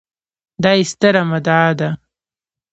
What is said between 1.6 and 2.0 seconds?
ده